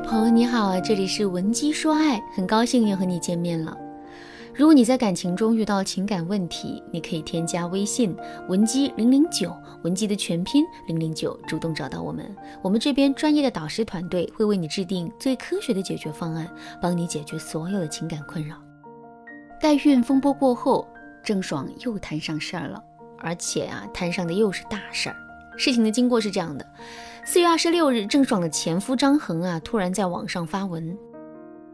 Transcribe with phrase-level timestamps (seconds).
[0.00, 3.76] 朋友你好，这里是文姬说爱，很高兴又和你见面了。
[4.54, 8.14] 如果你在感情中遇到情感问题，你可以添加微信
[8.48, 9.52] 文姬零零九，
[9.82, 16.48] 文姬的全拼零零九，主动找到我们，我们这边专业的导师团队会为你制定最科学的解决方案，
[16.80, 18.56] 帮你解决所有的情感困扰。
[19.60, 20.86] 代孕风波过后，
[21.24, 22.82] 郑爽又摊上事儿了，
[23.18, 25.16] 而且啊，摊上的又是大事儿。
[25.56, 26.64] 事情的经过是这样的。
[27.30, 30.96] 四月二十六日，郑爽的前夫张恒啊，突然在网上发文，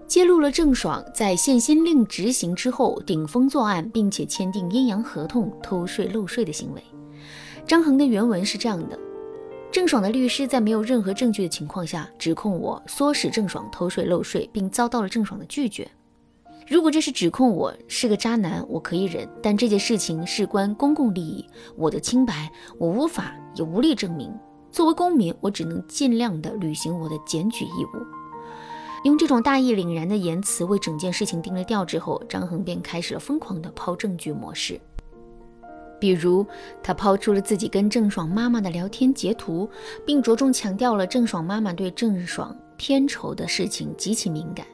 [0.04, 6.82] 揭露了郑爽在限薪令执行之后顶风作案，并且签订阴阳合同、偷税漏税的行为。
[7.68, 8.98] 张恒的原文是这样的：
[9.70, 15.88] 郑爽的律师在没有任何证据的情况下，指控我唆使郑爽偷税漏税，并遭到了郑爽的拒绝。
[16.66, 24.34] 如果这是指控我是个渣男，我可以忍，但这件事情事关公共利益，我的清白，我无法也无力证明。
[24.74, 28.04] 作为公民，我只能尽量的履行我的检举义务。
[29.04, 34.80] 用这种大义凛然的言辞为整件事情定了调之后，张恒便开始了疯狂的抛证据模式。
[36.00, 36.44] 比如，
[36.82, 39.70] 他抛出了自己跟郑爽妈妈的聊天截图，
[40.04, 44.66] 并着重强调了郑爽妈妈对郑爽片酬的事情极其敏感。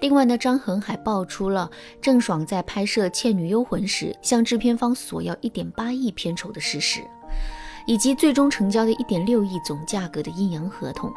[0.00, 7.00] 另外呢，张恒还爆出了郑爽在拍摄《倩女幽魂》时向制片方索要一点八亿片酬的事实。
[7.90, 11.12] 以及最终成交的一点六亿总价格的阴阳合同。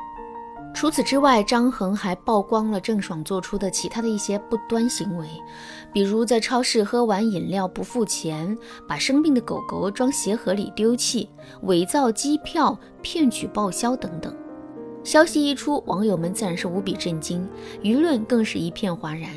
[0.73, 5.27] 除此之外，张恒还曝光了郑爽做出的其他的一些不端行为，
[5.93, 8.57] 比如在超市喝完饮料不付钱，
[8.87, 11.29] 把生病的狗狗装鞋盒里丢弃，
[11.61, 14.35] 伪造机票骗取报销等等。
[15.03, 17.47] 消息一出，网友们自然是无比震惊，
[17.83, 19.29] 舆论更是一片哗然。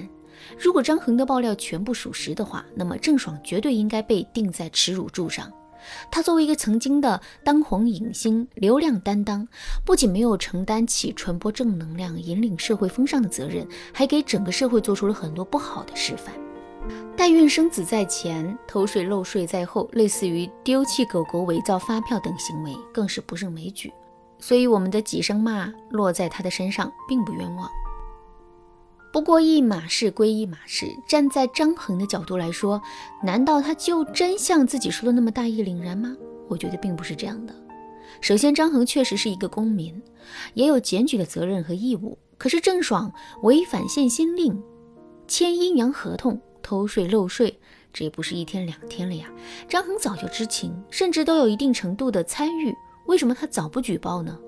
[0.59, 5.53] 如果张恒的爆料全部属实的话，那么郑爽绝对应该被钉在耻辱柱上。
[6.11, 9.47] 他作为一个曾经的当红影星、流量担当，
[9.85, 16.35] 不仅没有承担起传播正能量、引领社会风尚的责任，还给整个社会做出了很多不好的示范。
[17.17, 23.93] 代孕生子在前，偷税漏税在后，类似于丢弃狗狗、伪造发票等行为，更是不胜枚举。
[24.39, 27.69] 所以，我们的几声骂落在他的身上，并不冤枉。
[29.17, 32.83] 不过一码事归一码事，站在张恒的角度来说，
[33.23, 36.15] 难道他就真像自己说的那么大义凛然吗？
[36.51, 37.55] 我觉得并不是这样的。
[38.21, 40.03] 首先，张恒确实是一个公民，
[40.53, 42.19] 也有检举的责任和义务。
[42.37, 43.11] 可是郑爽
[43.43, 44.63] 违反限薪令、
[45.27, 47.59] 签阴阳合同、偷税漏税，
[47.95, 49.31] 这也不是一天两天了呀。
[49.67, 52.71] 张恒早就知情，甚至都有一定程度的参与，
[53.07, 54.39] 为什么他早不举报呢？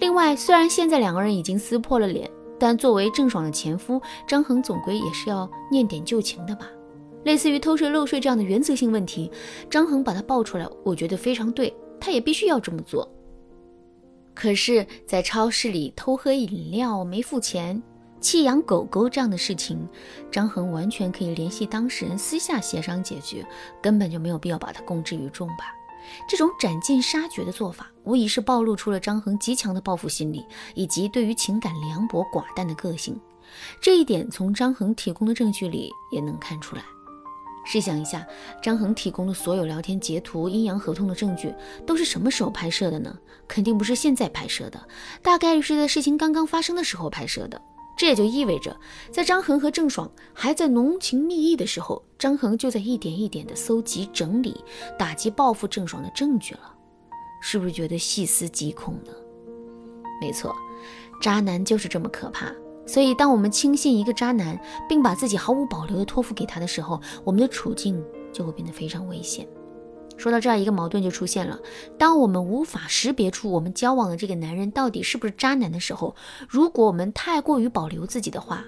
[0.00, 2.30] 另外，虽然现在两个人已经撕破了脸。
[2.60, 6.68] 但作为郑爽的前夫，张恒总归也是要念点旧情的吧。
[7.24, 9.30] 类似于偷税漏税这样的原则性问题，
[9.68, 13.10] 张恒把他爆出来，我觉得非常对，他也必须要这么做。
[14.34, 17.82] 可是，在超市里偷喝饮料没付钱、
[18.20, 19.86] 弃养狗狗这样的事情，
[20.30, 23.44] 张恒完全可以联系当事人私下协商解决，
[23.82, 25.74] 根本就没有必要把它公之于众吧。
[26.28, 30.44] 这种斩尽杀绝的做法，无疑是暴露出了张恒极强的报复心理，
[30.74, 33.18] 以及对于情感凉薄寡淡的个性。
[33.80, 36.82] 这一点从张恒提供的证据里也能看出来。
[37.66, 38.26] 试想一下，
[38.62, 41.54] 张恒提供的所有聊天截图、阴阳合同的证据，
[41.86, 43.16] 都是什么时候拍摄的呢？
[43.46, 44.88] 肯定不是现在拍摄的，
[45.22, 47.60] 大概率是在事情刚刚发生的时候拍摄的。
[48.00, 48.74] 这也就意味着，
[49.12, 54.64] 在张恒和郑爽还在浓情蜜意的时候，张恒就在一点一点的搜集、整理、
[54.98, 56.74] 打击、报复郑爽的证据了。
[57.42, 59.12] 是不是觉得细思极恐呢？
[60.18, 60.56] 没错，
[61.20, 62.50] 渣男就是这么可怕。
[62.86, 69.46] 所以，当我们轻信一个渣男，并把自己毫无保留的托付给他的时候，我们的处境就会变得非常危险。
[70.20, 71.58] 说到这儿，一个矛盾就出现了。
[71.98, 76.14] 当我们无法识别出我们交往的这个男人到底是不是渣男的时候，
[76.46, 78.62] 如果我们太过于保留自己的话，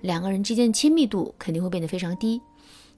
[0.00, 2.40] 两个人之间的亲密度肯定会变得非常低。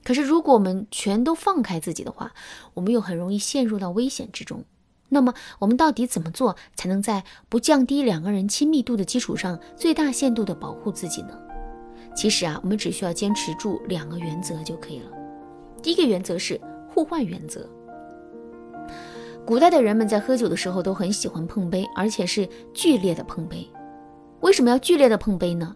[0.03, 2.31] 可是，如果我们全都放开自己的话，
[2.75, 4.63] 我们又很容易陷入到危险之中。
[5.09, 11.35] 那么，我们到底怎么做才能在不降低两个人亲密度的基础上，最大限度的保护自己呢？
[12.15, 15.09] 其实啊，我们只需要坚持住两个原则就可以了。
[15.81, 16.61] 第一个原则是。
[16.95, 17.69] 互换原则。
[19.45, 23.69] 古代的人们在喝酒的时候都很喜欢碰杯，而且是剧烈的碰杯。
[24.39, 25.75] 为什么要剧烈的碰杯呢？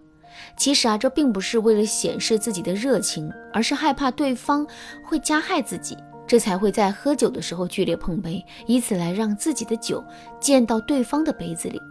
[0.56, 4.66] 其实啊，这并不是为了显示自己的热情，而是害怕对方
[5.04, 10.01] 会加害自己，这才会在喝酒的时候剧烈碰杯，以此来让自己的酒
[10.39, 11.81] 溅到对方的杯子里。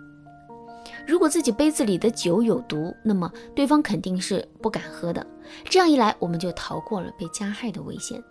[1.06, 5.24] 如果自己杯子里的酒有毒，那么对方肯定是不敢喝的。
[5.64, 8.22] 这样一来，我们就逃过了被加害的危险。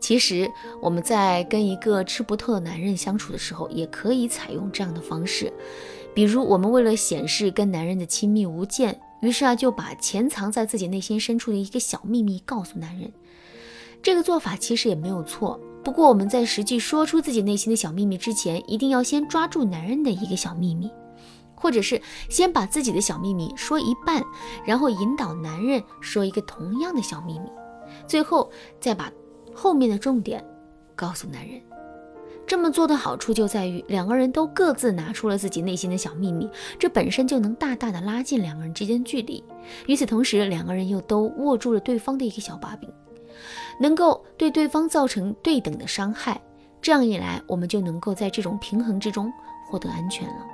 [0.00, 0.50] 其实
[0.80, 5.52] 我们在跟一个吃不透的男人相处的时候，也可以采用这样的方式。
[6.14, 13.10] 比如，我们为了显示跟男人的亲密无间，于是啊就把潜藏在自己内心深处的一个小秘密告诉男人。
[14.02, 15.58] 这个做法其实也没有错。
[15.84, 20.90] 不过我们在实际说出自己内心的小秘密之前，一定要先抓住男人的一个小秘密，
[21.54, 24.22] 或者是先把自己的小秘密说一半，
[24.66, 27.48] 然后引导男人说一个同样的小秘密，
[28.06, 28.50] 最后
[28.80, 29.10] 再把
[29.54, 30.44] 后面的重点
[30.94, 31.60] 告诉男人。
[32.44, 39.42] 这么做的好处就在于两个人都各自拿出了自己内心的小秘密，这本身就能大大的拉近两个人之间距离。
[39.86, 42.90] 与此同时，两个人又都握住了对方的一个小把柄。
[43.80, 46.38] 能够对对方造成对等的伤害，
[46.80, 49.32] 这样一来，我们就能够在这种平衡之中
[49.66, 50.46] 获得安全了。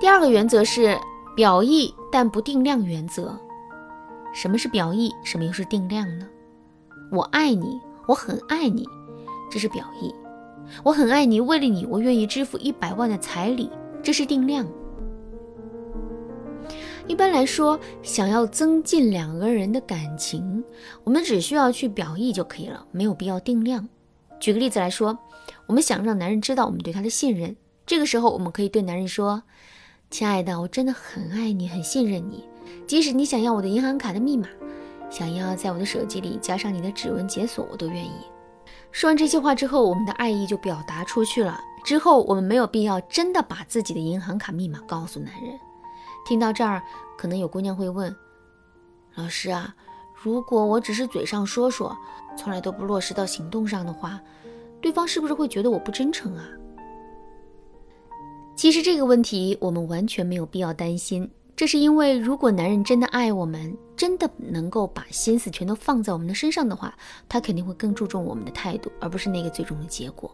[0.00, 0.98] 第二个原则是
[1.36, 3.38] 表意但不定量原则。
[4.32, 5.14] 什么是表意？
[5.22, 6.26] 什么又是定量呢？
[7.14, 8.84] 我爱你，我很爱你，
[9.50, 10.12] 这是表意；
[10.82, 13.70] 我很爱你，为了你，我愿意支付一百万的彩礼，
[14.02, 14.66] 这是定量。
[17.06, 20.64] 一般来说，想要增进两个人的感情，
[21.04, 23.88] 我们只需要去表意就可以了，没有必要定量。
[24.40, 25.16] 举个例子来说，
[25.66, 27.54] 我们想让男人知道我们对他的信任，
[27.86, 29.42] 这个时候我们可以对男人说
[30.10, 32.44] ：“亲爱的，我真的很爱你，很信任你。
[32.86, 34.48] 即使你想要我的银行卡的密码，
[35.16, 38.10] 想要在我的手机里加上你的指纹解锁，我都愿意。”
[38.90, 41.60] 说完这些话之后，我们的爱意就表达出去了。
[41.84, 45.56] 之后我们没有必要真的把自己的银行卡密码告诉男人。
[46.26, 46.82] 听到这儿，
[47.16, 48.14] 可能有姑娘会问
[49.14, 49.72] ：“老师啊，
[50.20, 51.96] 如果我只是嘴上说说，
[52.36, 54.20] 从来都不落实到行动上的话，
[54.80, 56.44] 对方是不是会觉得我不真诚啊？”
[58.56, 61.30] 其实这个问题我们完全没有必要担心，
[61.64, 66.94] 这是因为如果男人真的爱我们，真的能够把心思全都放在我们的身上的话，
[67.26, 70.30] 他肯定会更注重我们的态度，而不是那个最终的结果。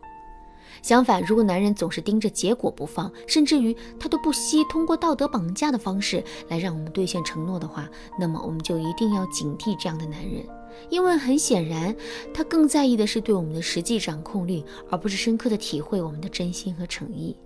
[0.82, 7.88] 相反，如果男人总是盯着结果不放，甚至于他都不惜通过道德绑架的方式来让我们兑现承诺的话，
[8.18, 10.44] 那么我们就一定要警惕这样的男人，
[10.88, 11.94] 因为很显然，
[12.34, 17.36] 他更在意的是对我们的实际掌控力，而不是深刻的体会我们的真心和诚意。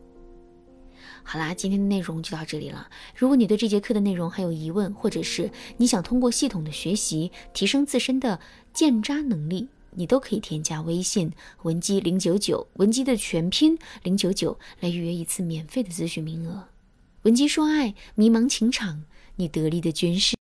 [1.26, 2.88] 好啦，今天的内容就到这里了。
[3.16, 8.38] 如果你对这节课的内容还有疑问，或者是你想通过系统的学习提升自身的
[8.72, 11.32] 鉴渣能力，你都可以添加微信
[11.62, 16.68] 文姬零九九，文姬的全拼零九九，来预约一次免费的咨询名额。
[17.22, 19.04] 文姬说爱，迷茫情场，
[19.36, 20.32] 你得力的军师。